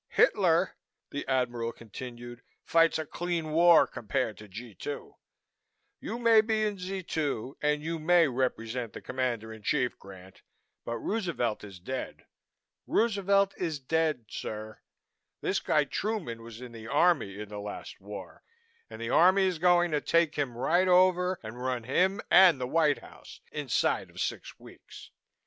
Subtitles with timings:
[0.09, 0.77] Hitler,"
[1.11, 5.13] the Admiral continued, "fights a clean war compared to G 2.
[5.99, 10.41] You may be in Z 2 and you may represent the Commander in Chief, Grant,
[10.83, 12.25] but Roosevelt is dead.
[12.87, 14.79] Roosevelt is dead, sir.
[15.41, 18.41] This guy Truman was in the Army in the last war
[18.89, 22.65] and the Army is going to take him right over and run him and the
[22.65, 25.11] White House inside of six weeks.